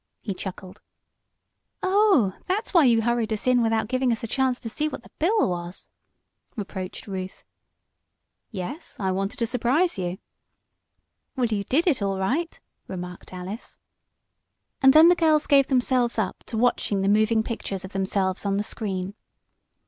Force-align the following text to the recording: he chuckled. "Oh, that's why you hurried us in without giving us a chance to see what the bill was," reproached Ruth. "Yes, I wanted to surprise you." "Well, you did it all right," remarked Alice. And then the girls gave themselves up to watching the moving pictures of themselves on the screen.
he 0.19 0.33
chuckled. 0.33 0.81
"Oh, 1.83 2.35
that's 2.47 2.73
why 2.73 2.85
you 2.85 3.03
hurried 3.03 3.31
us 3.31 3.45
in 3.45 3.61
without 3.61 3.87
giving 3.87 4.11
us 4.11 4.23
a 4.23 4.27
chance 4.27 4.59
to 4.61 4.67
see 4.67 4.87
what 4.87 5.03
the 5.03 5.11
bill 5.19 5.47
was," 5.47 5.91
reproached 6.55 7.05
Ruth. 7.05 7.45
"Yes, 8.49 8.97
I 8.99 9.11
wanted 9.11 9.37
to 9.37 9.45
surprise 9.45 9.99
you." 9.99 10.17
"Well, 11.35 11.45
you 11.45 11.63
did 11.65 11.85
it 11.85 12.01
all 12.01 12.17
right," 12.17 12.59
remarked 12.87 13.31
Alice. 13.31 13.77
And 14.81 14.91
then 14.93 15.07
the 15.07 15.13
girls 15.15 15.45
gave 15.45 15.67
themselves 15.67 16.17
up 16.17 16.43
to 16.47 16.57
watching 16.57 17.01
the 17.03 17.07
moving 17.07 17.43
pictures 17.43 17.85
of 17.85 17.93
themselves 17.93 18.43
on 18.43 18.57
the 18.57 18.63
screen. 18.63 19.13